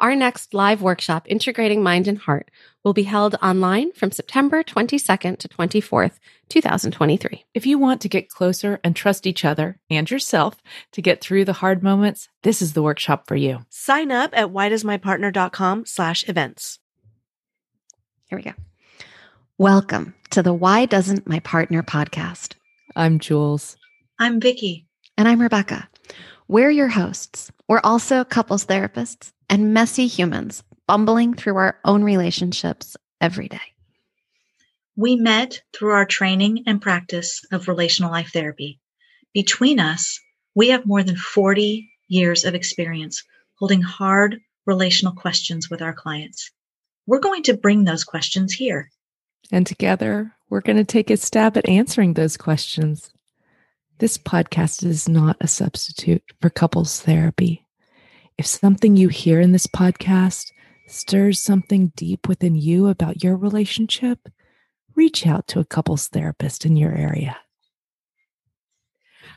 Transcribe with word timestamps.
Our 0.00 0.14
next 0.14 0.54
live 0.54 0.80
workshop, 0.80 1.26
Integrating 1.26 1.82
Mind 1.82 2.06
and 2.06 2.18
Heart, 2.18 2.52
will 2.84 2.92
be 2.92 3.02
held 3.02 3.34
online 3.42 3.90
from 3.90 4.12
September 4.12 4.62
22nd 4.62 5.38
to 5.38 5.48
24th, 5.48 6.20
2023. 6.48 7.44
If 7.52 7.66
you 7.66 7.78
want 7.78 8.00
to 8.02 8.08
get 8.08 8.28
closer 8.28 8.78
and 8.84 8.94
trust 8.94 9.26
each 9.26 9.44
other 9.44 9.80
and 9.90 10.08
yourself 10.08 10.62
to 10.92 11.02
get 11.02 11.20
through 11.20 11.46
the 11.46 11.54
hard 11.54 11.82
moments, 11.82 12.28
this 12.44 12.62
is 12.62 12.74
the 12.74 12.82
workshop 12.82 13.26
for 13.26 13.34
you. 13.34 13.66
Sign 13.70 14.12
up 14.12 14.30
at 14.34 14.50
whydoesmypartner.com 14.50 15.86
slash 15.86 16.28
events. 16.28 16.78
Here 18.26 18.38
we 18.38 18.44
go. 18.44 18.52
Welcome 19.58 20.14
to 20.30 20.44
the 20.44 20.54
Why 20.54 20.86
Doesn't 20.86 21.28
My 21.28 21.40
Partner 21.40 21.82
podcast. 21.82 22.54
I'm 22.94 23.18
Jules. 23.18 23.76
I'm 24.20 24.38
Vicky. 24.38 24.86
And 25.16 25.26
I'm 25.26 25.42
Rebecca. 25.42 25.88
We're 26.46 26.70
your 26.70 26.88
hosts. 26.88 27.50
We're 27.66 27.80
also 27.82 28.22
couples 28.22 28.64
therapists 28.64 29.32
and 29.48 29.72
messy 29.74 30.06
humans 30.06 30.62
bumbling 30.86 31.34
through 31.34 31.56
our 31.56 31.78
own 31.84 32.02
relationships 32.02 32.96
every 33.20 33.48
day. 33.48 33.60
We 34.96 35.16
met 35.16 35.62
through 35.72 35.92
our 35.92 36.06
training 36.06 36.64
and 36.66 36.82
practice 36.82 37.42
of 37.52 37.68
relational 37.68 38.10
life 38.10 38.30
therapy. 38.32 38.80
Between 39.32 39.78
us, 39.78 40.18
we 40.54 40.70
have 40.70 40.86
more 40.86 41.02
than 41.02 41.16
40 41.16 41.88
years 42.08 42.44
of 42.44 42.54
experience 42.54 43.22
holding 43.54 43.82
hard 43.82 44.40
relational 44.66 45.14
questions 45.14 45.70
with 45.70 45.82
our 45.82 45.92
clients. 45.92 46.50
We're 47.06 47.20
going 47.20 47.42
to 47.44 47.56
bring 47.56 47.84
those 47.84 48.04
questions 48.04 48.52
here. 48.52 48.90
And 49.50 49.66
together, 49.66 50.34
we're 50.50 50.60
going 50.60 50.76
to 50.76 50.84
take 50.84 51.10
a 51.10 51.16
stab 51.16 51.56
at 51.56 51.68
answering 51.68 52.14
those 52.14 52.36
questions. 52.36 53.10
This 53.98 54.18
podcast 54.18 54.84
is 54.84 55.08
not 55.08 55.36
a 55.40 55.48
substitute 55.48 56.22
for 56.40 56.50
couples 56.50 57.00
therapy. 57.00 57.67
If 58.38 58.46
something 58.46 58.94
you 58.94 59.08
hear 59.08 59.40
in 59.40 59.50
this 59.50 59.66
podcast 59.66 60.52
stirs 60.86 61.42
something 61.42 61.92
deep 61.96 62.28
within 62.28 62.54
you 62.54 62.86
about 62.86 63.24
your 63.24 63.36
relationship, 63.36 64.28
reach 64.94 65.26
out 65.26 65.48
to 65.48 65.58
a 65.58 65.64
couples 65.64 66.06
therapist 66.06 66.64
in 66.64 66.76
your 66.76 66.92
area. 66.94 67.36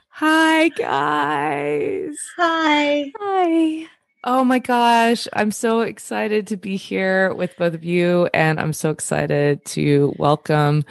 Hi, 0.09 0.69
guys. 0.69 2.15
Hi. 2.37 3.11
Hi. 3.19 3.87
Oh 4.23 4.43
my 4.43 4.59
gosh, 4.59 5.27
I'm 5.33 5.49
so 5.49 5.81
excited 5.81 6.45
to 6.47 6.57
be 6.57 6.75
here 6.75 7.33
with 7.33 7.57
both 7.57 7.73
of 7.73 7.83
you. 7.83 8.29
And 8.35 8.59
I'm 8.59 8.71
so 8.71 8.91
excited 8.91 9.65
to 9.65 10.13
welcome 10.19 10.85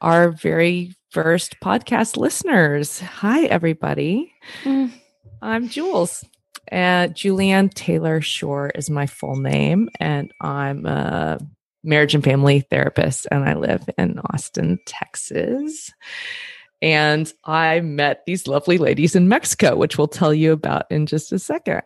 our 0.00 0.32
very 0.32 0.96
first 1.10 1.60
podcast 1.60 2.16
listeners. 2.16 2.98
Hi, 2.98 3.44
everybody. 3.44 4.32
Mm. 4.64 4.90
I'm 5.40 5.68
Jules. 5.68 6.24
And 6.72 7.14
Julianne 7.14 7.72
Taylor 7.74 8.22
Shore 8.22 8.72
is 8.74 8.88
my 8.88 9.06
full 9.06 9.36
name, 9.36 9.90
and 10.00 10.32
I'm 10.40 10.86
a 10.86 11.38
marriage 11.84 12.14
and 12.14 12.24
family 12.24 12.60
therapist, 12.60 13.26
and 13.30 13.44
I 13.44 13.52
live 13.54 13.90
in 13.98 14.18
Austin, 14.32 14.78
Texas. 14.86 15.92
And 16.80 17.30
I 17.44 17.80
met 17.80 18.22
these 18.26 18.48
lovely 18.48 18.78
ladies 18.78 19.14
in 19.14 19.28
Mexico, 19.28 19.76
which 19.76 19.98
we'll 19.98 20.08
tell 20.08 20.32
you 20.32 20.52
about 20.52 20.86
in 20.90 21.04
just 21.04 21.30
a 21.30 21.38
second. 21.38 21.82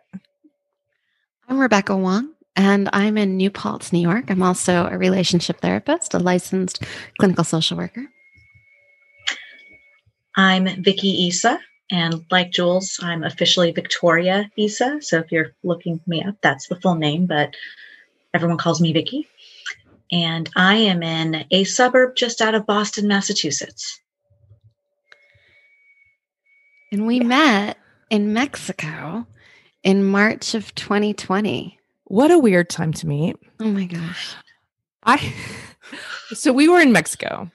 I'm 1.48 1.59
Rebecca 1.59 1.97
Wong, 1.97 2.33
and 2.55 2.89
I'm 2.93 3.19
in 3.19 3.37
New 3.37 3.50
Paltz, 3.50 3.93
New 3.93 3.98
York. 3.98 4.31
I'm 4.31 4.43
also 4.43 4.87
a 4.87 4.97
relationship 4.97 5.61
therapist, 5.61 6.15
a 6.15 6.21
licensed 6.21 6.84
clinical 7.19 7.43
social 7.43 7.77
worker. 7.77 8.06
I'm 10.37 10.81
Vicki 10.84 11.27
Issa, 11.27 11.59
and 11.91 12.25
like 12.31 12.51
Jules, 12.51 12.98
I'm 13.03 13.23
officially 13.23 13.70
Victoria 13.73 14.51
Isa. 14.56 14.98
So 15.01 15.19
if 15.19 15.31
you're 15.31 15.53
looking 15.62 16.01
me 16.06 16.23
up, 16.23 16.37
that's 16.43 16.69
the 16.69 16.81
full 16.81 16.97
name, 16.97 17.27
but 17.27 17.55
everyone 18.34 18.59
calls 18.59 18.81
me 18.81 18.93
Vicky. 18.93 19.28
And 20.11 20.48
I 20.56 20.77
am 20.77 21.03
in 21.03 21.45
a 21.51 21.65
suburb 21.65 22.17
just 22.17 22.41
out 22.41 22.55
of 22.55 22.67
Boston, 22.67 23.09
Massachusetts. 23.09 24.01
And 26.93 27.06
we 27.06 27.21
met 27.21 27.78
in 28.10 28.33
Mexico 28.33 29.27
in 29.83 30.05
March 30.05 30.55
of 30.55 30.75
2020. 30.75 31.78
What 32.05 32.31
a 32.31 32.39
weird 32.39 32.71
time 32.71 32.93
to 32.94 33.06
meet. 33.06 33.37
Oh 33.60 33.65
my 33.65 33.87
gosh. 33.87 34.34
I 35.03 35.33
so 36.34 36.53
we 36.53 36.69
were 36.69 36.81
in 36.81 36.93
Mexico 36.93 37.50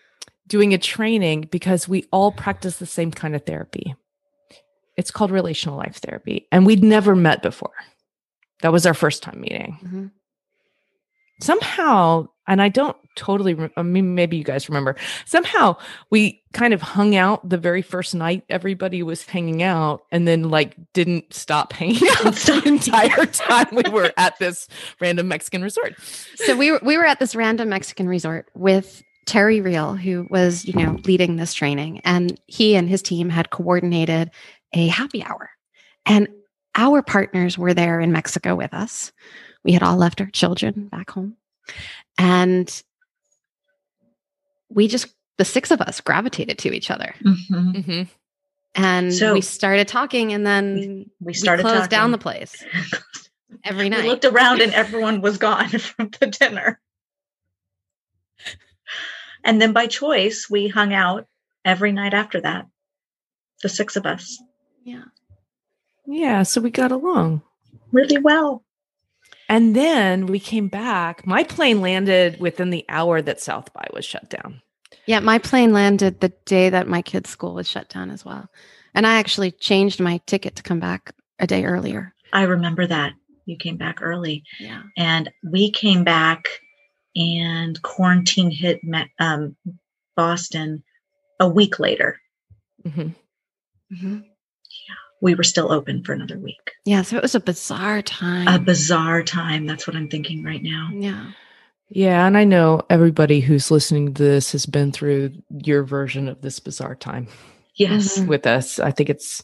doing 0.48 0.74
a 0.74 0.78
training 0.78 1.48
because 1.52 1.88
we 1.88 2.06
all 2.12 2.32
practice 2.32 2.78
the 2.78 2.86
same 2.86 3.12
kind 3.12 3.36
of 3.36 3.46
therapy. 3.46 3.96
It's 4.98 5.12
called 5.12 5.32
relational 5.32 5.78
life 5.78 5.98
therapy. 5.98 6.48
And 6.52 6.66
we'd 6.66 6.84
never 6.84 7.16
met 7.16 7.42
before. 7.42 7.74
That 8.62 8.72
was 8.72 8.86
our 8.86 8.94
first 8.94 9.24
time 9.24 9.42
meeting. 9.42 9.78
Mm-hmm. 9.84 10.06
Somehow, 11.42 12.28
and 12.48 12.62
I 12.62 12.70
don't 12.70 12.96
totally, 13.16 13.56
re- 13.56 13.72
I 13.76 13.82
mean, 13.82 14.14
maybe 14.14 14.38
you 14.38 14.44
guys 14.44 14.70
remember, 14.70 14.96
somehow 15.26 15.78
we 16.12 16.44
kind 16.54 16.74
of 16.74 16.82
hung 16.84 17.16
out 17.16 17.48
the 17.48 17.58
very 17.58 17.82
first 17.82 18.14
night 18.14 18.44
everybody 18.48 19.02
was 19.02 19.26
hanging 19.26 19.64
out 19.64 20.04
and 20.12 20.28
then 20.28 20.50
like 20.50 20.76
didn't 20.94 21.34
stop 21.34 21.74
hanging 21.74 22.08
out 22.20 22.34
the 22.36 22.62
entire 22.66 23.26
time 23.26 23.68
we 23.72 23.90
were 23.90 24.14
at 24.18 24.38
this 24.38 24.68
random 25.00 25.28
Mexican 25.30 25.64
resort. 25.64 25.96
So 26.36 26.56
we 26.56 26.72
were, 26.72 26.82
we 26.84 26.98
were 26.98 27.06
at 27.06 27.20
this 27.20 27.36
random 27.36 27.70
Mexican 27.70 28.08
resort 28.08 28.48
with 28.54 29.02
Terry 29.26 29.62
Real, 29.62 29.96
who 29.96 30.28
was, 30.30 30.66
you 30.66 30.74
know, 30.74 31.00
leading 31.06 31.36
this 31.36 31.54
training, 31.54 32.02
and 32.04 32.40
he 32.48 32.76
and 32.76 32.90
his 32.90 33.02
team 33.02 33.30
had 33.30 33.50
coordinated 33.50 34.32
a 34.74 34.88
happy 34.88 35.24
hour. 35.24 35.50
And 36.06 36.28
our 36.76 37.02
partners 37.02 37.58
were 37.58 37.74
there 37.74 38.00
in 38.00 38.12
Mexico 38.12 38.56
with 38.56 38.74
us. 38.74 39.12
We 39.64 39.74
had 39.74 39.84
all 39.84 39.98
left 39.98 40.22
our 40.22 40.30
children 40.30 40.88
back 40.88 41.12
home. 41.12 41.36
And 42.18 42.82
we 44.70 44.88
just, 44.88 45.08
the 45.38 45.46
six 45.46 45.72
of 45.72 45.82
us 45.82 46.02
gravitated 46.02 46.58
to 46.60 46.74
each 46.74 46.90
other. 46.90 47.14
Mm-hmm. 47.24 47.72
Mm-hmm. 47.72 48.04
And 48.74 49.14
so 49.14 49.34
we 49.34 49.42
started 49.42 49.88
talking, 49.88 50.32
and 50.32 50.46
then 50.46 51.10
we 51.20 51.34
started 51.34 51.64
we 51.64 51.70
closed 51.70 51.84
talking. 51.84 51.90
down 51.90 52.12
the 52.12 52.18
place 52.18 52.64
every 53.66 53.90
night. 53.90 54.04
We 54.04 54.10
looked 54.10 54.26
around, 54.26 54.62
and 54.62 54.74
everyone 54.74 55.20
was 55.22 55.38
gone 55.38 55.70
from 55.70 56.10
the 56.20 56.28
dinner. 56.28 56.80
And 59.44 59.62
then 59.62 59.74
by 59.74 59.88
choice, 59.88 60.48
we 60.50 60.68
hung 60.68 60.94
out 60.94 61.26
every 61.66 61.92
night 61.92 62.14
after 62.14 62.40
that, 62.42 62.68
the 63.62 63.70
six 63.70 63.96
of 63.96 64.06
us. 64.06 64.42
Yeah. 64.84 65.04
Yeah. 66.06 66.44
So 66.44 66.62
we 66.62 66.72
got 66.72 66.92
along 66.92 67.44
really 67.92 68.18
well. 68.18 68.64
And 69.50 69.76
then 69.76 70.28
we 70.28 70.40
came 70.40 70.68
back. 70.68 71.28
My 71.28 71.44
plane 71.44 71.82
landed 71.82 72.40
within 72.40 72.70
the 72.70 72.86
hour 72.88 73.22
that 73.22 73.42
South 73.42 73.74
by 73.74 73.86
was 73.94 74.06
shut 74.06 74.30
down. 74.30 74.62
Yeah, 75.06 75.20
my 75.20 75.40
plane 75.40 75.74
landed 75.74 76.22
the 76.22 76.30
day 76.46 76.70
that 76.70 76.88
my 76.88 77.02
kids' 77.02 77.30
school 77.30 77.56
was 77.56 77.68
shut 77.68 77.90
down 77.90 78.12
as 78.12 78.24
well. 78.24 78.50
And 78.94 79.06
I 79.06 79.16
actually 79.16 79.52
changed 79.52 80.00
my 80.00 80.22
ticket 80.26 80.56
to 80.58 80.64
come 80.64 80.80
back 80.80 81.14
a 81.40 81.48
day 81.48 81.66
earlier. 81.66 82.14
I 82.32 82.44
remember 82.44 82.88
that. 82.88 83.14
You 83.46 83.58
came 83.58 83.78
back 83.78 84.02
early. 84.02 84.44
Yeah. 84.60 84.84
And 84.96 85.30
we 85.44 85.72
came 85.72 86.04
back 86.04 86.46
and 87.16 87.82
quarantine 87.82 88.52
hit 88.52 88.80
um, 89.20 89.58
Boston 90.16 90.84
a 91.40 91.50
week 91.50 91.80
later. 91.80 92.22
Mm-hmm. 92.86 93.10
Mm-hmm 93.94 94.31
we 95.22 95.36
were 95.36 95.44
still 95.44 95.72
open 95.72 96.04
for 96.04 96.14
another 96.14 96.38
week. 96.38 96.72
Yeah, 96.86 97.04
so 97.04 97.16
it 97.18 97.22
was 97.22 97.36
a 97.36 97.40
bizarre 97.40 98.02
time. 98.02 98.48
A 98.48 98.60
bizarre 98.60 99.24
time. 99.24 99.68
That's 99.68 99.88
what 99.88 99.96
I'm 99.96 100.10
thinking 100.10 100.44
right 100.44 100.62
now. 100.62 100.90
Yeah. 100.94 101.32
Yeah, 101.90 102.26
and 102.26 102.38
I 102.38 102.44
know 102.44 102.82
everybody 102.90 103.42
who's 103.42 103.70
listening 103.70 104.14
to 104.14 104.24
this 104.24 104.52
has 104.54 104.66
been 104.66 104.92
through 104.92 105.34
your 105.64 105.84
version 105.84 106.28
of 106.28 106.42
this 106.42 106.60
bizarre 106.60 106.96
time. 106.96 107.28
Yes. 107.76 108.18
Mm-hmm. 108.18 108.28
With 108.28 108.48
us. 108.48 108.80
I 108.80 108.92
think 108.92 109.10
it's 109.10 109.44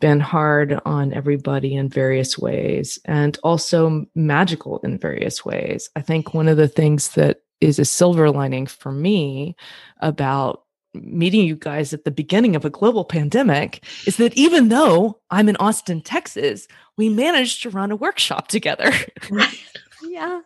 been 0.00 0.20
hard 0.20 0.80
on 0.84 1.12
everybody 1.12 1.74
in 1.74 1.88
various 1.88 2.38
ways 2.38 2.98
and 3.04 3.38
also 3.42 4.06
magical 4.14 4.78
in 4.80 4.98
various 4.98 5.44
ways. 5.44 5.88
I 5.96 6.02
think 6.02 6.34
one 6.34 6.48
of 6.48 6.56
the 6.56 6.68
things 6.68 7.10
that 7.10 7.42
is 7.60 7.78
a 7.78 7.84
silver 7.84 8.30
lining 8.30 8.66
for 8.66 8.92
me 8.92 9.56
about 10.00 10.63
meeting 10.94 11.46
you 11.46 11.56
guys 11.56 11.92
at 11.92 12.04
the 12.04 12.10
beginning 12.10 12.56
of 12.56 12.64
a 12.64 12.70
global 12.70 13.04
pandemic 13.04 13.84
is 14.06 14.16
that 14.16 14.34
even 14.34 14.68
though 14.68 15.20
I'm 15.30 15.48
in 15.48 15.56
Austin, 15.56 16.00
Texas, 16.00 16.68
we 16.96 17.08
managed 17.08 17.62
to 17.62 17.70
run 17.70 17.90
a 17.90 17.96
workshop 17.96 18.48
together. 18.48 18.92
Right. 19.30 19.58
yeah. 20.08 20.40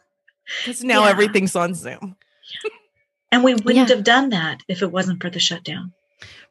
Because 0.65 0.83
now 0.83 1.05
yeah. 1.05 1.11
everything's 1.11 1.55
on 1.55 1.75
Zoom. 1.75 2.17
and 3.31 3.45
we 3.45 3.55
wouldn't 3.55 3.89
yeah. 3.89 3.95
have 3.95 4.05
done 4.05 4.31
that 4.31 4.63
if 4.69 4.83
it 4.83 4.91
wasn't 4.91 5.21
for 5.21 5.31
the 5.31 5.41
shutdown. 5.41 5.93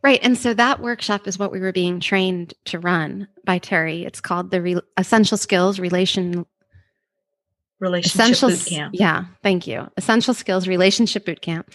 Right. 0.03 0.19
And 0.21 0.37
so 0.37 0.53
that 0.53 0.79
workshop 0.79 1.27
is 1.27 1.39
what 1.39 1.51
we 1.51 1.59
were 1.59 1.71
being 1.71 1.99
trained 1.99 2.53
to 2.65 2.79
run 2.79 3.27
by 3.43 3.57
Terry. 3.57 4.05
It's 4.05 4.21
called 4.21 4.51
the 4.51 4.61
Re- 4.61 4.81
Essential 4.97 5.37
Skills 5.37 5.79
Relation 5.79 6.45
Relationship 7.79 8.21
Essential, 8.21 8.49
Boot 8.49 8.65
Camp. 8.65 8.95
Yeah. 8.97 9.25
Thank 9.43 9.67
you. 9.67 9.87
Essential 9.97 10.33
Skills 10.33 10.67
Relationship 10.67 11.25
Boot 11.25 11.41
Camp. 11.41 11.71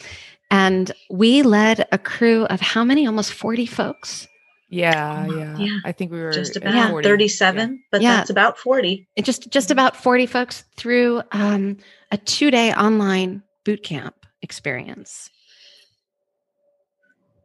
And 0.52 0.92
we 1.10 1.42
led 1.42 1.88
a 1.92 1.98
crew 1.98 2.44
of 2.44 2.60
how 2.60 2.84
many? 2.84 3.06
Almost 3.06 3.32
40 3.32 3.64
folks 3.66 4.28
Yeah, 4.68 5.26
yeah. 5.26 5.56
Yeah. 5.58 5.78
I 5.84 5.92
think 5.92 6.12
we 6.12 6.20
were 6.20 6.30
just 6.32 6.56
about 6.56 6.90
40. 6.90 7.08
37, 7.08 7.82
but 7.90 8.02
Yeah. 8.02 8.16
that's 8.16 8.30
about 8.30 8.58
40. 8.58 9.08
It 9.16 9.24
just 9.24 9.50
just 9.50 9.70
about 9.70 9.96
40 9.96 10.26
folks 10.26 10.64
through 10.76 11.22
um, 11.32 11.78
a 12.10 12.16
two-day 12.18 12.72
online 12.74 13.42
boot 13.64 13.82
camp 13.82 14.14
experience. 14.42 15.30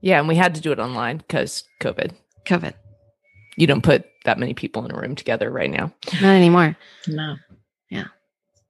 Yeah, 0.02 0.20
and 0.20 0.28
we 0.28 0.36
had 0.36 0.56
to 0.56 0.62
do 0.62 0.72
it 0.72 0.80
online 0.80 1.18
because 1.18 1.64
COVID. 1.82 2.12
COVID. 2.46 2.74
You 3.58 3.68
don't 3.68 3.82
put 3.84 4.06
that 4.26 4.38
many 4.38 4.54
people 4.54 4.86
in 4.86 4.92
a 4.92 5.00
room 5.00 5.16
together 5.16 5.50
right 5.50 5.70
now. 5.72 5.92
Not 6.22 6.36
anymore. 6.36 6.78
No, 7.08 7.36
Yeah. 7.90 8.08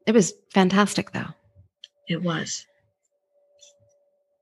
It 0.05 0.13
was 0.13 0.33
fantastic 0.53 1.11
though. 1.11 1.27
it 2.07 2.21
was. 2.23 2.65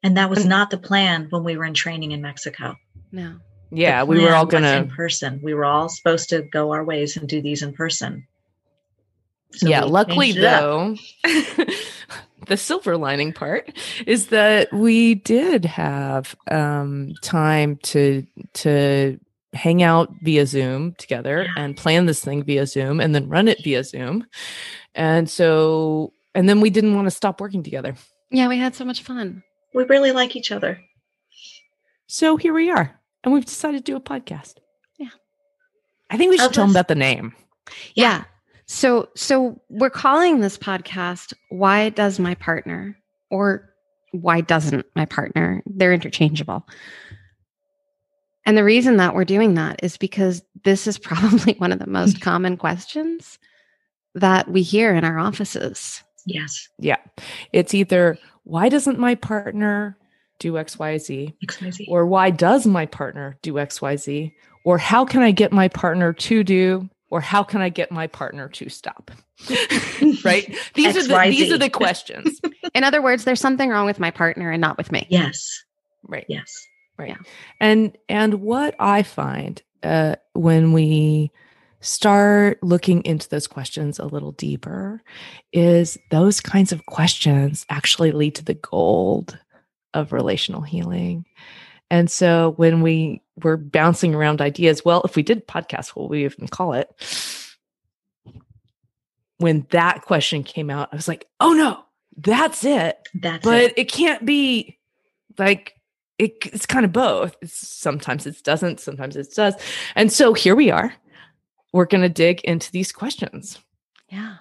And 0.05 0.17
that 0.17 0.29
was 0.29 0.45
not 0.45 0.69
the 0.69 0.77
plan 0.77 1.25
when 1.31 1.43
we 1.43 1.57
were 1.57 1.65
in 1.65 1.73
training 1.73 2.11
in 2.11 2.21
Mexico. 2.21 2.75
No. 3.11 3.37
Yeah, 3.71 4.03
we 4.03 4.23
were 4.23 4.35
all 4.35 4.45
plan 4.45 4.61
was 4.61 4.71
in 4.73 4.95
person. 4.95 5.39
We 5.41 5.55
were 5.55 5.65
all 5.65 5.89
supposed 5.89 6.29
to 6.29 6.43
go 6.43 6.73
our 6.73 6.83
ways 6.83 7.17
and 7.17 7.27
do 7.27 7.41
these 7.41 7.63
in 7.63 7.73
person. 7.73 8.27
So 9.53 9.67
yeah, 9.67 9.83
luckily 9.83 10.27
changed 10.27 10.37
it 10.37 10.45
up. 10.45 10.61
though, 10.61 10.95
the 12.45 12.55
silver 12.55 12.97
lining 12.97 13.33
part 13.33 13.75
is 14.05 14.27
that 14.27 14.71
we 14.71 15.15
did 15.15 15.65
have 15.65 16.35
um, 16.51 17.15
time 17.23 17.77
to 17.77 18.27
to 18.53 19.19
hang 19.53 19.81
out 19.81 20.13
via 20.21 20.45
Zoom 20.45 20.93
together 20.99 21.45
Yeah. 21.47 21.63
and 21.63 21.75
plan 21.75 22.05
this 22.05 22.23
thing 22.23 22.43
via 22.43 22.67
Zoom 22.67 22.99
and 22.99 23.15
then 23.15 23.27
run 23.27 23.47
it 23.47 23.63
via 23.63 23.83
Zoom. 23.83 24.27
And 24.93 25.27
so, 25.27 26.13
and 26.35 26.47
then 26.47 26.61
we 26.61 26.69
didn't 26.69 26.93
want 26.93 27.07
to 27.07 27.11
stop 27.11 27.41
working 27.41 27.63
together. 27.63 27.95
Yeah, 28.29 28.49
we 28.49 28.59
had 28.59 28.75
so 28.75 28.85
much 28.85 29.01
fun. 29.01 29.41
We 29.75 29.83
really 29.83 30.13
like 30.13 30.36
each 30.36 30.51
other. 30.51 30.81
So 32.07 32.38
here 32.38 32.54
we 32.54 32.72
are, 32.72 32.98
and 33.24 33.33
we've 33.33 33.45
decided 33.45 33.86
to 33.86 33.92
do 33.92 33.98
a 33.98 34.01
podcast. 34.01 34.56
Yeah. 34.98 35.10
I 36.10 36.18
think 36.18 36.31
we 36.31 36.38
should 36.38 36.48
Of 36.48 36.54
tell 36.54 36.63
them 36.63 36.72
about 36.72 36.88
the 36.88 36.95
name. 36.95 37.36
Yeah. 37.94 38.24
So 38.68 39.10
so 39.16 39.62
we're 39.69 39.89
calling 39.89 40.39
this 40.39 40.57
podcast 40.57 41.33
Why 41.50 41.89
Does 41.89 42.19
My 42.19 42.36
Partner 42.36 42.98
or 43.30 43.69
Why 44.12 44.42
Doesn't 44.42 44.86
My 44.95 45.06
Partner? 45.06 45.62
They're 45.66 45.94
interchangeable. 45.94 46.66
And 48.45 48.57
the 48.57 48.63
reason 48.63 48.98
that 48.98 49.13
we're 49.13 49.25
doing 49.25 49.56
that 49.56 49.83
is 49.83 49.98
because 49.98 50.42
this 50.63 50.88
is 50.88 50.98
probably 51.00 51.54
one 51.57 51.74
of 51.74 51.80
the 51.80 51.88
most 51.88 52.22
common 52.22 52.56
questions 52.56 53.39
that 54.13 54.48
we 54.50 54.62
hear 54.62 54.95
in 54.95 55.04
our 55.04 55.19
offices. 55.19 56.01
Yes. 56.25 56.69
Yeah. 56.80 56.98
It's 57.51 57.74
either 57.74 58.18
why 58.45 58.69
doesn't 58.69 58.97
my 58.97 59.15
partner 59.15 59.97
do 60.39 60.53
XYZ? 60.53 61.33
XYZ. 61.45 61.86
Or 61.89 62.06
why 62.06 62.30
does 62.30 62.65
my 62.65 62.86
partner 62.86 63.38
do 63.42 63.53
XYZ? 63.53 64.33
Or 64.63 64.77
how 64.77 65.03
can 65.06 65.21
I 65.21 65.31
get 65.31 65.51
my 65.51 65.68
partner 65.68 66.13
to 66.13 66.44
do? 66.44 66.89
Or 67.09 67.21
how 67.21 67.44
can 67.44 67.62
I 67.62 67.69
get 67.69 67.92
my 67.92 68.07
partner 68.07 68.47
to 68.50 68.69
stop? 68.69 69.12
right? 70.24 70.56
These 70.74 70.97
are 70.97 71.03
the 71.03 71.25
these 71.30 71.51
are 71.51 71.57
the 71.57 71.69
questions. 71.69 72.39
In 72.74 72.83
other 72.83 73.01
words, 73.01 73.25
there's 73.25 73.39
something 73.39 73.69
wrong 73.69 73.86
with 73.86 74.00
my 74.00 74.12
partner 74.12 74.51
and 74.51 74.62
not 74.62 74.77
with 74.77 74.91
me. 74.91 75.06
Yes. 75.09 75.63
Right. 76.03 76.25
Yes. 76.30 76.68
Right. 76.98 77.18
And 77.59 77.98
and 78.09 78.36
what 78.36 78.75
I 78.80 79.03
find 79.03 79.62
uh, 79.83 80.15
when 80.33 80.71
we 80.71 81.31
start 81.85 82.61
looking 82.63 83.03
into 83.05 83.29
those 83.29 83.47
questions 83.47 83.99
a 83.99 84.05
little 84.05 84.31
deeper 84.33 85.01
is 85.53 85.97
those 86.11 86.41
kinds 86.41 86.71
of 86.71 86.85
questions 86.85 87.65
actually 87.69 88.11
lead 88.11 88.35
to 88.35 88.45
the 88.45 88.55
gold 88.55 89.37
of 89.93 90.11
relational 90.11 90.61
healing. 90.61 91.25
And 91.89 92.09
so 92.09 92.53
when 92.57 92.81
we 92.81 93.21
were 93.43 93.57
bouncing 93.57 94.15
around 94.15 94.41
ideas, 94.41 94.83
well, 94.83 95.01
if 95.03 95.15
we 95.15 95.23
did 95.23 95.47
podcast, 95.47 95.89
what 95.89 96.09
would 96.09 96.15
we 96.15 96.25
even 96.25 96.47
call 96.47 96.73
it? 96.73 96.89
When 99.38 99.67
that 99.71 100.01
question 100.01 100.43
came 100.43 100.69
out, 100.69 100.89
I 100.91 100.95
was 100.95 101.07
like, 101.07 101.27
oh 101.39 101.53
no, 101.53 101.85
that's 102.17 102.63
it 102.63 102.97
That's 103.13 103.43
but 103.43 103.61
it. 103.61 103.73
it. 103.77 103.91
can't 103.91 104.25
be 104.25 104.77
like 105.38 105.73
it, 106.17 106.33
it's 106.45 106.65
kind 106.65 106.85
of 106.85 106.93
both 106.93 107.35
it's, 107.41 107.67
sometimes 107.67 108.25
it 108.25 108.41
doesn't 108.43 108.79
sometimes 108.79 109.17
it 109.17 109.27
does 109.35 109.53
and 109.95 110.11
so 110.11 110.33
here 110.33 110.55
we 110.55 110.71
are 110.71 110.93
we're 111.75 111.86
going 111.86 112.01
to 112.01 112.10
dig 112.10 112.39
into 112.45 112.72
these 112.72 112.94
questions 112.94 113.60
Yeah. 114.10 114.38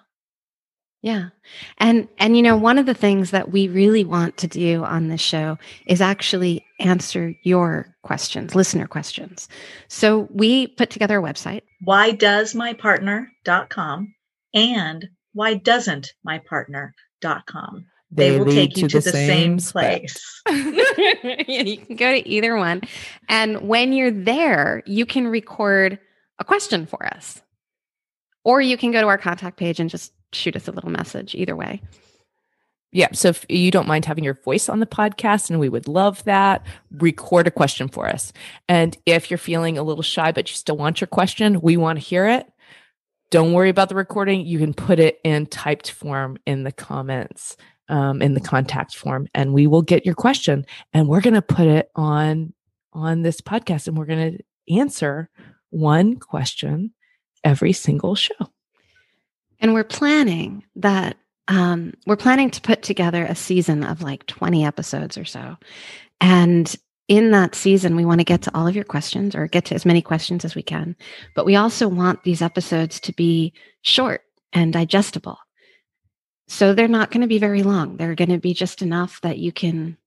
Yeah. 1.02 1.30
And 1.76 2.08
and 2.16 2.34
you 2.34 2.42
know, 2.42 2.56
one 2.56 2.78
of 2.78 2.86
the 2.86 2.94
things 2.94 3.30
that 3.30 3.52
we 3.52 3.68
really 3.68 4.04
want 4.04 4.38
to 4.38 4.46
do 4.46 4.82
on 4.84 5.08
this 5.08 5.20
show 5.20 5.58
is 5.86 6.00
actually 6.00 6.64
answer 6.80 7.34
your 7.42 7.94
questions, 8.00 8.54
listener 8.54 8.86
questions. 8.86 9.46
So 9.88 10.28
we 10.30 10.66
put 10.66 10.88
together 10.88 11.18
a 11.18 11.22
website. 11.22 11.60
Why 11.82 12.12
does 12.12 12.54
my 12.54 12.72
partner.com 12.72 14.14
and 14.54 15.08
why 15.34 15.54
doesn't 15.54 16.14
my 16.24 16.38
partner.com? 16.38 17.84
They, 18.10 18.38
will 18.38 18.46
take 18.46 18.78
you 18.78 18.88
to 18.88 19.00
the, 19.00 19.10
same, 19.10 19.58
place. 19.58 20.42
you 20.48 21.76
can 21.76 21.96
go 21.96 22.12
to 22.12 22.26
either 22.26 22.56
one. 22.56 22.80
And 23.28 23.68
when 23.68 23.92
you're 23.92 24.10
there, 24.10 24.82
you 24.86 25.04
can 25.04 25.26
record 25.26 25.98
a 26.38 26.44
question 26.44 26.86
for 26.86 27.04
us. 27.06 27.42
Or 28.44 28.60
you 28.60 28.76
can 28.76 28.90
go 28.92 29.00
to 29.00 29.06
our 29.06 29.18
contact 29.18 29.56
page 29.56 29.80
and 29.80 29.88
just 29.88 30.12
shoot 30.32 30.56
us 30.56 30.68
a 30.68 30.72
little 30.72 30.90
message 30.90 31.34
either 31.34 31.54
way. 31.56 31.80
yeah 32.92 33.08
so 33.12 33.28
if 33.28 33.44
you 33.48 33.70
don't 33.70 33.86
mind 33.88 34.04
having 34.04 34.24
your 34.24 34.34
voice 34.44 34.68
on 34.68 34.80
the 34.80 34.86
podcast 34.86 35.50
and 35.50 35.60
we 35.60 35.68
would 35.68 35.86
love 35.88 36.24
that 36.24 36.64
record 36.92 37.46
a 37.46 37.50
question 37.50 37.88
for 37.88 38.08
us 38.08 38.32
and 38.68 38.96
if 39.06 39.30
you're 39.30 39.38
feeling 39.38 39.76
a 39.76 39.82
little 39.82 40.02
shy 40.02 40.32
but 40.32 40.48
you 40.48 40.54
still 40.56 40.76
want 40.76 41.00
your 41.00 41.08
question 41.08 41.60
we 41.60 41.76
want 41.76 41.98
to 41.98 42.04
hear 42.04 42.26
it 42.26 42.46
don't 43.30 43.52
worry 43.52 43.68
about 43.68 43.88
the 43.88 43.94
recording 43.94 44.46
you 44.46 44.58
can 44.58 44.72
put 44.74 44.98
it 44.98 45.18
in 45.24 45.46
typed 45.46 45.90
form 45.90 46.36
in 46.46 46.62
the 46.64 46.72
comments 46.72 47.56
um, 47.88 48.22
in 48.22 48.34
the 48.34 48.40
contact 48.40 48.94
form 48.96 49.28
and 49.34 49.52
we 49.52 49.66
will 49.66 49.82
get 49.82 50.06
your 50.06 50.14
question 50.14 50.64
and 50.92 51.08
we're 51.08 51.20
going 51.20 51.34
to 51.34 51.42
put 51.42 51.66
it 51.66 51.90
on 51.94 52.52
on 52.92 53.22
this 53.22 53.40
podcast 53.40 53.88
and 53.88 53.96
we're 53.98 54.06
going 54.06 54.36
to 54.38 54.74
answer 54.74 55.28
one 55.74 56.16
question 56.16 56.92
every 57.42 57.72
single 57.72 58.14
show 58.14 58.50
And 59.60 59.74
we're 59.74 59.84
planning 59.84 60.64
that 60.76 61.16
um, 61.48 61.92
we're 62.06 62.16
planning 62.16 62.50
to 62.50 62.60
put 62.62 62.82
together 62.82 63.24
a 63.24 63.34
season 63.34 63.84
of 63.84 64.00
like 64.00 64.26
20 64.26 64.64
episodes 64.64 65.18
or 65.18 65.24
so. 65.26 65.56
And 66.20 66.74
in 67.08 67.32
that 67.32 67.54
season, 67.54 67.96
we 67.96 68.04
want 68.06 68.20
to 68.20 68.24
get 68.24 68.40
to 68.42 68.54
all 68.54 68.66
of 68.66 68.74
your 68.74 68.84
questions 68.84 69.34
or 69.34 69.46
get 69.46 69.66
to 69.66 69.74
as 69.74 69.84
many 69.84 70.00
questions 70.00 70.44
as 70.44 70.54
we 70.54 70.62
can. 70.62 70.96
But 71.34 71.44
we 71.44 71.56
also 71.56 71.86
want 71.86 72.22
these 72.22 72.40
episodes 72.40 72.98
to 73.00 73.12
be 73.12 73.52
short 73.82 74.22
and 74.54 74.72
digestible. 74.72 75.36
So 76.48 76.72
they're 76.72 76.88
not 76.88 77.10
going 77.10 77.20
to 77.20 77.26
be 77.26 77.38
very 77.38 77.62
long. 77.62 77.96
They're 77.96 78.14
going 78.14 78.30
to 78.30 78.38
be 78.38 78.54
just 78.54 78.80
enough 78.80 79.20
that 79.20 79.38
you 79.38 79.52
can 79.52 79.98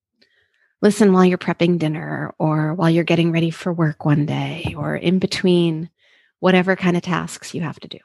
listen 0.82 1.14
while 1.14 1.26
you're 1.26 1.38
prepping 1.38 1.80
dinner 1.80 2.34
or 2.38 2.74
while 2.74 2.90
you're 2.90 3.04
getting 3.04 3.32
ready 3.32 3.50
for 3.50 3.74
work 3.74 4.06
one 4.06 4.26
day 4.26 4.74
or 4.78 4.96
in 4.96 5.20
between 5.20 5.90
whatever 6.40 6.76
kind 6.76 6.96
of 6.96 7.04
tasks 7.04 7.54
you 7.54 7.62
have 7.62 7.80
to 7.80 7.88
do. 7.88 8.00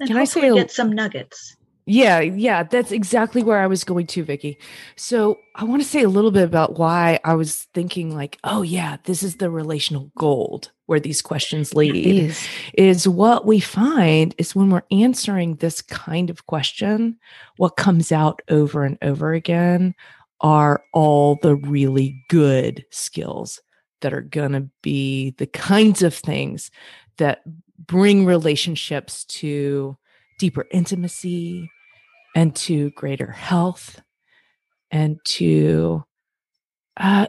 And 0.00 0.08
Can 0.08 0.16
I 0.16 0.24
say 0.24 0.52
get 0.54 0.70
some 0.70 0.92
nuggets? 0.92 1.56
Yeah, 1.90 2.20
yeah, 2.20 2.64
that's 2.64 2.92
exactly 2.92 3.42
where 3.42 3.60
I 3.60 3.66
was 3.66 3.82
going 3.82 4.06
to, 4.08 4.22
Vicky. 4.22 4.58
So 4.96 5.38
I 5.54 5.64
want 5.64 5.80
to 5.80 5.88
say 5.88 6.02
a 6.02 6.08
little 6.08 6.30
bit 6.30 6.44
about 6.44 6.78
why 6.78 7.18
I 7.24 7.32
was 7.32 7.66
thinking, 7.72 8.14
like, 8.14 8.38
oh, 8.44 8.60
yeah, 8.60 8.98
this 9.04 9.22
is 9.22 9.36
the 9.36 9.48
relational 9.48 10.12
gold 10.18 10.70
where 10.84 11.00
these 11.00 11.22
questions 11.22 11.72
lead. 11.74 11.92
Please. 11.92 12.46
Is 12.74 13.08
what 13.08 13.46
we 13.46 13.58
find 13.58 14.34
is 14.36 14.54
when 14.54 14.68
we're 14.68 14.82
answering 14.90 15.56
this 15.56 15.80
kind 15.80 16.28
of 16.28 16.46
question, 16.46 17.18
what 17.56 17.78
comes 17.78 18.12
out 18.12 18.42
over 18.50 18.84
and 18.84 18.98
over 19.00 19.32
again 19.32 19.94
are 20.40 20.82
all 20.92 21.36
the 21.42 21.56
really 21.56 22.24
good 22.28 22.84
skills 22.90 23.60
that 24.00 24.12
are 24.14 24.22
going 24.22 24.52
to 24.52 24.68
be 24.82 25.30
the 25.38 25.46
kinds 25.46 26.02
of 26.02 26.14
things 26.14 26.70
that 27.16 27.42
bring 27.78 28.24
relationships 28.24 29.24
to 29.24 29.96
deeper 30.38 30.66
intimacy 30.70 31.68
and 32.36 32.54
to 32.54 32.90
greater 32.90 33.30
health 33.30 34.00
and 34.90 35.18
to 35.24 36.04
uh, 36.96 37.26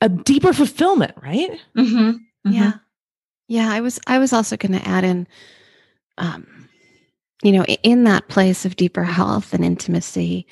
a 0.00 0.08
deeper 0.08 0.52
fulfillment, 0.52 1.14
right? 1.22 1.58
Mm-hmm. 1.76 2.52
Yeah. 2.52 2.72
Yeah, 3.48 3.72
I 3.72 3.80
was 3.80 3.98
I 4.06 4.18
was 4.18 4.32
also 4.32 4.56
going 4.56 4.78
to 4.78 4.88
add 4.88 5.04
in 5.04 5.26
um 6.18 6.68
you 7.42 7.52
know, 7.52 7.64
in 7.64 8.04
that 8.04 8.28
place 8.28 8.66
of 8.66 8.76
deeper 8.76 9.04
health 9.04 9.54
and 9.54 9.64
intimacy, 9.64 10.46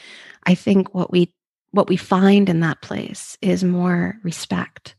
I 0.49 0.55
think 0.55 0.95
what 0.95 1.12
we 1.12 1.33
what 1.73 1.88
we 1.88 1.99
find 1.99 2.49
in 2.49 2.61
that 2.61 2.81
place 2.81 3.37
is 3.43 3.62
more 3.62 4.19
respect 4.25 4.97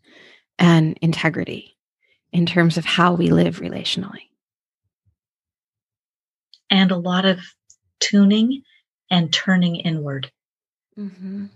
and 0.60 0.96
integrity 1.02 1.76
in 2.32 2.46
terms 2.46 2.78
of 2.78 2.86
how 2.86 3.16
we 3.16 3.32
live 3.32 3.60
relationally. 3.60 4.30
And 6.70 6.92
a 6.92 6.98
lot 6.98 7.26
of 7.26 7.40
tuning 8.00 8.62
and 9.10 9.34
turning 9.34 9.78
inward. 9.78 10.32
Mm-hmm. 10.96 11.48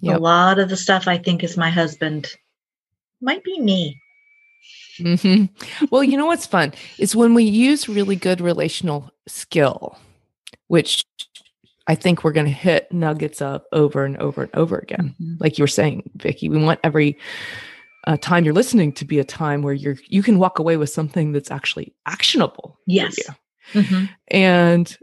Yep. 0.00 0.16
A 0.16 0.18
lot 0.18 0.58
of 0.58 0.70
the 0.70 0.76
stuff 0.76 1.06
I 1.06 1.18
think 1.18 1.44
is 1.44 1.58
my 1.58 1.68
husband 1.68 2.28
might 3.20 3.44
be 3.44 3.60
me. 3.60 4.00
Mm-hmm. 4.98 5.84
Well, 5.90 6.02
you 6.02 6.16
know 6.16 6.26
what's 6.26 6.46
fun 6.46 6.72
is 6.98 7.14
when 7.14 7.34
we 7.34 7.44
use 7.44 7.86
really 7.86 8.16
good 8.16 8.40
relational 8.40 9.10
skill, 9.28 9.98
which 10.68 11.04
I 11.86 11.94
think 11.94 12.22
we're 12.22 12.32
going 12.32 12.46
to 12.46 12.52
hit 12.52 12.92
nuggets 12.92 13.42
of 13.42 13.62
over 13.72 14.04
and 14.04 14.16
over 14.18 14.42
and 14.42 14.54
over 14.54 14.78
again. 14.78 15.14
Mm-hmm. 15.20 15.34
Like 15.40 15.58
you 15.58 15.62
were 15.64 15.68
saying, 15.68 16.10
Vicki, 16.16 16.48
we 16.48 16.62
want 16.62 16.80
every 16.84 17.18
uh, 18.06 18.16
time 18.16 18.44
you're 18.44 18.54
listening 18.54 18.92
to 18.92 19.04
be 19.04 19.18
a 19.18 19.24
time 19.24 19.62
where 19.62 19.74
you're 19.74 19.96
you 20.08 20.22
can 20.22 20.38
walk 20.38 20.58
away 20.58 20.76
with 20.76 20.90
something 20.90 21.32
that's 21.32 21.50
actually 21.50 21.94
actionable. 22.06 22.78
Yes. 22.86 23.16
Mm-hmm. 23.72 24.06
And 24.28 24.96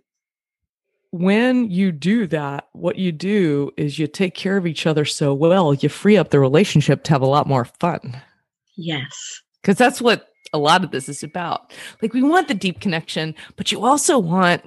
when 1.11 1.69
you 1.71 1.91
do 1.91 2.27
that, 2.27 2.67
what 2.73 2.97
you 2.97 3.11
do 3.11 3.71
is 3.77 3.97
you 3.97 4.07
take 4.07 4.35
care 4.35 4.57
of 4.57 4.67
each 4.67 4.85
other 4.85 5.05
so 5.05 5.33
well, 5.33 5.73
you 5.73 5.89
free 5.89 6.17
up 6.17 6.29
the 6.29 6.39
relationship 6.39 7.03
to 7.03 7.11
have 7.11 7.21
a 7.21 7.27
lot 7.27 7.47
more 7.47 7.65
fun. 7.65 8.21
Yes. 8.75 9.41
Because 9.61 9.77
that's 9.77 10.01
what 10.01 10.27
a 10.53 10.57
lot 10.57 10.83
of 10.83 10.91
this 10.91 11.09
is 11.09 11.23
about. 11.23 11.73
Like, 12.01 12.13
we 12.13 12.21
want 12.21 12.47
the 12.47 12.53
deep 12.53 12.79
connection, 12.79 13.35
but 13.55 13.71
you 13.71 13.83
also 13.83 14.17
want 14.17 14.63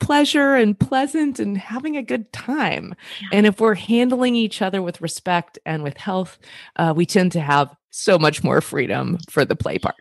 pleasure 0.00 0.54
and 0.54 0.78
pleasant 0.78 1.38
and 1.38 1.56
having 1.56 1.96
a 1.96 2.02
good 2.02 2.32
time. 2.32 2.94
Yeah. 3.22 3.28
And 3.32 3.46
if 3.46 3.60
we're 3.60 3.74
handling 3.74 4.34
each 4.34 4.60
other 4.60 4.82
with 4.82 5.00
respect 5.00 5.58
and 5.64 5.82
with 5.82 5.96
health, 5.96 6.38
uh, 6.76 6.92
we 6.96 7.06
tend 7.06 7.32
to 7.32 7.40
have 7.40 7.74
so 7.90 8.18
much 8.18 8.42
more 8.42 8.60
freedom 8.60 9.18
for 9.30 9.44
the 9.44 9.56
play 9.56 9.78
part. 9.78 9.96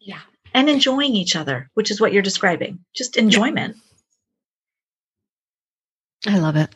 Yeah. 0.00 0.20
And 0.54 0.68
enjoying 0.68 1.14
each 1.14 1.34
other, 1.34 1.70
which 1.74 1.90
is 1.90 2.00
what 2.00 2.12
you're 2.12 2.22
describing, 2.22 2.78
just 2.94 3.16
enjoyment. 3.16 3.76
I 6.26 6.38
love 6.38 6.56
it. 6.56 6.70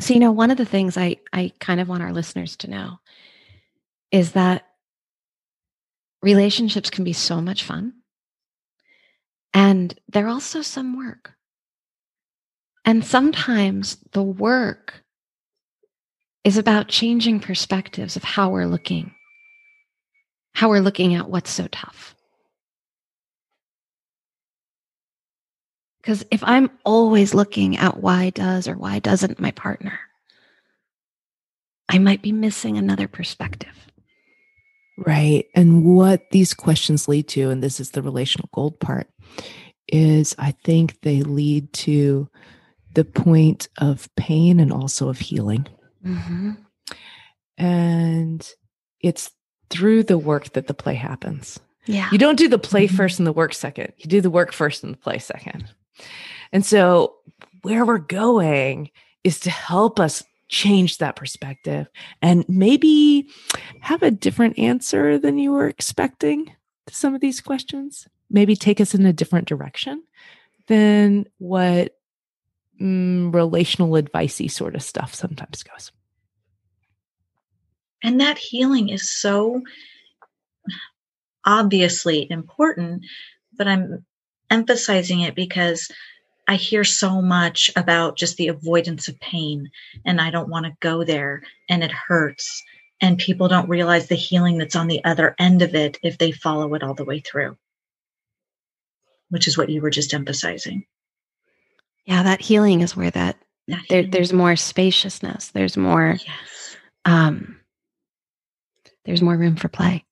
So, 0.00 0.14
you 0.14 0.20
know, 0.20 0.32
one 0.32 0.50
of 0.50 0.56
the 0.56 0.64
things 0.64 0.96
I, 0.96 1.18
I 1.32 1.52
kind 1.60 1.80
of 1.80 1.88
want 1.88 2.02
our 2.02 2.12
listeners 2.12 2.56
to 2.58 2.70
know 2.70 2.98
is 4.10 4.32
that 4.32 4.66
relationships 6.22 6.90
can 6.90 7.04
be 7.04 7.12
so 7.12 7.40
much 7.40 7.64
fun. 7.64 7.92
And 9.54 9.98
they're 10.08 10.28
also 10.28 10.60
some 10.62 10.96
work. 10.96 11.32
And 12.84 13.04
sometimes 13.04 13.96
the 14.12 14.22
work 14.22 15.02
is 16.42 16.58
about 16.58 16.88
changing 16.88 17.40
perspectives 17.40 18.16
of 18.16 18.24
how 18.24 18.50
we're 18.50 18.66
looking, 18.66 19.14
how 20.54 20.68
we're 20.68 20.80
looking 20.80 21.14
at 21.14 21.30
what's 21.30 21.50
so 21.50 21.66
tough. 21.68 22.14
Because 26.02 26.26
if 26.30 26.44
I'm 26.44 26.68
always 26.84 27.32
looking 27.32 27.78
at 27.78 28.02
why 28.02 28.28
does 28.28 28.68
or 28.68 28.76
why 28.76 28.98
doesn't 28.98 29.40
my 29.40 29.52
partner, 29.52 29.98
I 31.88 31.98
might 31.98 32.20
be 32.20 32.32
missing 32.32 32.76
another 32.76 33.08
perspective. 33.08 33.88
Right. 34.98 35.46
And 35.54 35.84
what 35.84 36.30
these 36.30 36.52
questions 36.52 37.08
lead 37.08 37.26
to, 37.28 37.48
and 37.48 37.62
this 37.62 37.80
is 37.80 37.92
the 37.92 38.02
relational 38.02 38.50
gold 38.52 38.78
part, 38.80 39.08
is 39.88 40.34
I 40.38 40.52
think 40.64 41.00
they 41.02 41.22
lead 41.22 41.72
to 41.74 42.28
the 42.94 43.04
point 43.04 43.68
of 43.78 44.08
pain 44.16 44.60
and 44.60 44.72
also 44.72 45.08
of 45.08 45.18
healing. 45.18 45.66
Mm-hmm. 46.04 46.52
And 47.58 48.50
it's 49.00 49.30
through 49.70 50.04
the 50.04 50.18
work 50.18 50.52
that 50.52 50.66
the 50.66 50.74
play 50.74 50.94
happens. 50.94 51.60
Yeah. 51.86 52.08
You 52.10 52.18
don't 52.18 52.38
do 52.38 52.48
the 52.48 52.58
play 52.58 52.86
mm-hmm. 52.86 52.96
first 52.96 53.18
and 53.18 53.26
the 53.26 53.32
work 53.32 53.54
second. 53.54 53.92
You 53.98 54.06
do 54.06 54.20
the 54.20 54.30
work 54.30 54.52
first 54.52 54.84
and 54.84 54.94
the 54.94 54.98
play 54.98 55.18
second. 55.18 55.68
And 56.52 56.64
so, 56.64 57.16
where 57.62 57.84
we're 57.84 57.98
going 57.98 58.90
is 59.22 59.40
to 59.40 59.50
help 59.50 59.98
us 59.98 60.22
change 60.48 60.98
that 60.98 61.16
perspective 61.16 61.88
and 62.20 62.46
maybe 62.48 63.28
have 63.80 64.02
a 64.02 64.10
different 64.10 64.58
answer 64.58 65.18
than 65.18 65.38
you 65.38 65.52
were 65.52 65.66
expecting 65.66 66.54
to 66.86 66.94
some 66.94 67.14
of 67.14 67.20
these 67.20 67.40
questions. 67.40 68.08
Maybe 68.30 68.56
take 68.56 68.80
us 68.80 68.94
in 68.94 69.06
a 69.06 69.12
different 69.12 69.48
direction 69.48 70.02
than 70.66 71.26
what 71.38 71.96
mm, 72.80 73.32
relational 73.34 73.90
advicey 73.90 74.50
sort 74.50 74.74
of 74.74 74.82
stuff 74.82 75.14
sometimes 75.14 75.62
goes. 75.62 75.92
And 78.02 78.20
that 78.20 78.38
healing 78.38 78.90
is 78.90 79.08
so 79.08 79.62
obviously 81.44 82.30
important, 82.30 83.04
but 83.56 83.68
I'm 83.68 84.04
emphasizing 84.50 85.20
it 85.20 85.34
because 85.34 85.90
I 86.46 86.56
hear 86.56 86.84
so 86.84 87.22
much 87.22 87.70
about 87.76 88.18
just 88.18 88.36
the 88.36 88.48
avoidance 88.48 89.08
of 89.08 89.18
pain 89.20 89.70
and 90.04 90.20
I 90.20 90.30
don't 90.30 90.50
want 90.50 90.66
to 90.66 90.76
go 90.80 91.04
there 91.04 91.42
and 91.70 91.82
it 91.82 91.90
hurts. 91.90 92.62
And 93.00 93.18
people 93.18 93.48
don't 93.48 93.68
realize 93.68 94.06
the 94.08 94.14
healing 94.14 94.58
that's 94.58 94.76
on 94.76 94.86
the 94.86 95.04
other 95.04 95.34
end 95.38 95.62
of 95.62 95.74
it 95.74 95.98
if 96.02 96.16
they 96.16 96.32
follow 96.32 96.74
it 96.74 96.82
all 96.82 96.94
the 96.94 97.04
way 97.04 97.20
through, 97.20 97.56
which 99.30 99.46
is 99.48 99.58
what 99.58 99.68
you 99.68 99.80
were 99.80 99.90
just 99.90 100.14
emphasizing. 100.14 100.86
Yeah, 102.06 102.22
that 102.22 102.40
healing 102.40 102.80
is 102.82 102.96
where 102.96 103.10
that, 103.10 103.36
that 103.68 103.82
there, 103.88 104.06
there's 104.06 104.32
more 104.32 104.56
spaciousness. 104.56 105.48
There's 105.48 105.76
more, 105.76 106.16
yes. 106.24 106.76
um, 107.04 107.60
there's 109.04 109.22
more 109.22 109.36
room 109.36 109.56
for 109.56 109.68
play. 109.68 110.04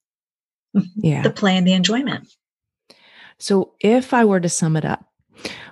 Mm-hmm. 0.77 1.01
Yeah. 1.07 1.23
The 1.23 1.31
play 1.31 1.57
and 1.57 1.67
the 1.67 1.75
enjoyment. 1.75 2.29
So, 3.39 3.75
if 3.81 4.15
I 4.15 4.25
were 4.25 4.41
to 4.41 4.49
sum 4.49 4.77
it 4.77 4.85
up, 4.85 5.05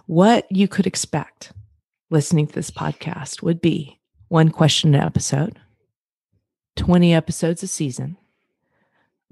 what 0.06 0.46
you 0.50 0.68
could 0.68 0.86
expect 0.86 1.52
listening 2.10 2.46
to 2.48 2.52
this 2.52 2.70
podcast 2.70 3.42
would 3.42 3.60
be 3.60 4.00
one 4.28 4.50
question 4.50 4.94
an 4.94 5.00
episode, 5.00 5.58
20 6.76 7.14
episodes 7.14 7.62
a 7.62 7.66
season, 7.66 8.16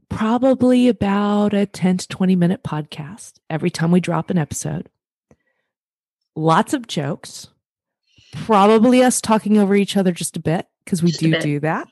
probably 0.08 0.88
about 0.88 1.54
a 1.54 1.66
10 1.66 1.98
to 1.98 2.08
20 2.08 2.36
minute 2.36 2.62
podcast 2.62 3.34
every 3.50 3.70
time 3.70 3.90
we 3.90 4.00
drop 4.00 4.30
an 4.30 4.38
episode, 4.38 4.88
lots 6.34 6.72
of 6.72 6.86
jokes, 6.86 7.48
probably 8.32 9.02
us 9.02 9.20
talking 9.20 9.58
over 9.58 9.74
each 9.74 9.96
other 9.96 10.12
just 10.12 10.36
a 10.36 10.40
bit 10.40 10.66
because 10.84 11.02
we 11.02 11.10
just 11.10 11.20
do 11.20 11.40
do 11.40 11.60
that. 11.60 11.88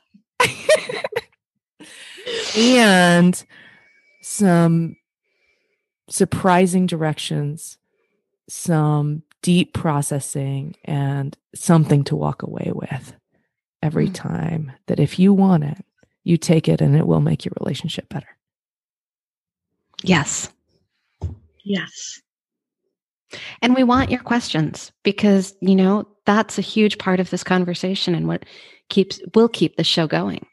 and 2.57 3.43
some 4.21 4.95
surprising 6.09 6.85
directions, 6.85 7.77
some 8.47 9.23
deep 9.41 9.73
processing, 9.73 10.75
and 10.85 11.37
something 11.53 12.03
to 12.05 12.15
walk 12.15 12.43
away 12.43 12.71
with 12.73 13.16
every 13.81 14.07
mm. 14.07 14.13
time 14.13 14.71
that 14.87 14.99
if 14.99 15.19
you 15.19 15.33
want 15.33 15.63
it, 15.63 15.83
you 16.23 16.37
take 16.37 16.67
it 16.67 16.81
and 16.81 16.95
it 16.95 17.07
will 17.07 17.21
make 17.21 17.45
your 17.45 17.53
relationship 17.59 18.09
better. 18.09 18.27
Yes. 20.03 20.49
Yes. 21.63 22.21
And 23.61 23.75
we 23.75 23.83
want 23.83 24.11
your 24.11 24.21
questions 24.21 24.91
because, 25.03 25.53
you 25.61 25.75
know, 25.75 26.07
that's 26.25 26.57
a 26.57 26.61
huge 26.61 26.97
part 26.97 27.19
of 27.19 27.29
this 27.29 27.43
conversation 27.43 28.15
and 28.15 28.27
what 28.27 28.45
keeps 28.89 29.19
will 29.35 29.49
keep 29.49 29.75
the 29.75 29.83
show 29.83 30.07
going 30.07 30.45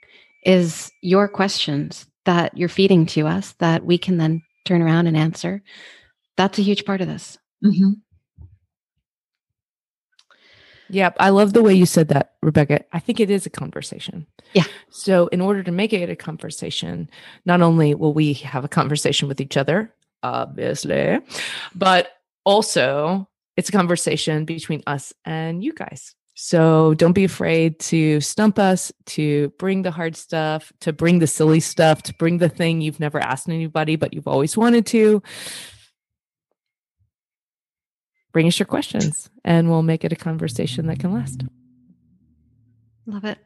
is 0.44 0.90
your 1.02 1.28
questions 1.28 2.06
that 2.24 2.56
you're 2.56 2.68
feeding 2.68 3.06
to 3.06 3.26
us 3.26 3.52
that 3.58 3.84
we 3.84 3.98
can 3.98 4.16
then 4.16 4.42
turn 4.64 4.82
around 4.82 5.06
and 5.06 5.16
answer. 5.16 5.62
That's 6.36 6.58
a 6.58 6.62
huge 6.62 6.84
part 6.84 7.00
of 7.00 7.06
this. 7.06 7.38
Mm-hmm. 7.64 7.90
Yep. 10.90 11.16
I 11.18 11.30
love 11.30 11.52
the 11.52 11.62
way 11.62 11.74
you 11.74 11.86
said 11.86 12.08
that, 12.08 12.34
Rebecca. 12.42 12.84
I 12.92 12.98
think 12.98 13.20
it 13.20 13.30
is 13.30 13.46
a 13.46 13.50
conversation. 13.50 14.26
Yeah. 14.52 14.64
So, 14.90 15.28
in 15.28 15.40
order 15.40 15.62
to 15.62 15.72
make 15.72 15.92
it 15.92 16.10
a 16.10 16.16
conversation, 16.16 17.08
not 17.44 17.62
only 17.62 17.94
will 17.94 18.12
we 18.12 18.34
have 18.34 18.64
a 18.64 18.68
conversation 18.68 19.28
with 19.28 19.40
each 19.40 19.56
other, 19.56 19.92
obviously, 20.22 21.18
but 21.74 22.12
also 22.44 23.28
it's 23.56 23.68
a 23.68 23.72
conversation 23.72 24.44
between 24.44 24.82
us 24.86 25.12
and 25.24 25.62
you 25.62 25.72
guys. 25.72 26.14
So 26.34 26.94
don't 26.94 27.12
be 27.12 27.24
afraid 27.24 27.78
to 27.80 28.20
stump 28.20 28.58
us, 28.58 28.90
to 29.06 29.50
bring 29.58 29.82
the 29.82 29.92
hard 29.92 30.16
stuff, 30.16 30.72
to 30.80 30.92
bring 30.92 31.20
the 31.20 31.28
silly 31.28 31.60
stuff, 31.60 32.02
to 32.02 32.14
bring 32.14 32.38
the 32.38 32.48
thing 32.48 32.80
you've 32.80 32.98
never 32.98 33.20
asked 33.20 33.48
anybody, 33.48 33.94
but 33.94 34.12
you've 34.12 34.26
always 34.26 34.56
wanted 34.56 34.84
to. 34.86 35.22
Bring 38.34 38.48
us 38.48 38.58
your 38.58 38.66
questions 38.66 39.30
and 39.44 39.70
we'll 39.70 39.84
make 39.84 40.04
it 40.04 40.12
a 40.12 40.16
conversation 40.16 40.88
that 40.88 40.98
can 40.98 41.14
last. 41.14 41.44
Love 43.06 43.24
it. 43.24 43.38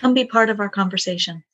Come 0.00 0.14
be 0.14 0.24
part 0.24 0.48
of 0.48 0.58
our 0.58 0.70
conversation. 0.70 1.44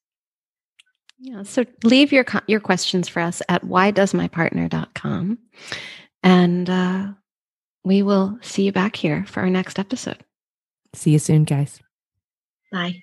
Yeah. 1.19 1.43
So 1.43 1.65
leave 1.83 2.13
your 2.13 2.25
your 2.47 2.61
questions 2.61 3.09
for 3.09 3.21
us 3.21 3.43
at 3.49 3.65
whydoesmypartner.com. 3.65 5.39
And 6.23 6.71
uh, 6.71 7.09
we 7.85 8.03
will 8.03 8.39
see 8.43 8.63
you 8.63 8.73
back 8.73 8.95
here 8.95 9.25
for 9.27 9.41
our 9.41 9.51
next 9.51 9.79
episode. 9.79 10.23
See 10.95 11.11
you 11.11 11.19
soon, 11.19 11.45
guys. 11.45 11.81
Bye. 12.71 13.03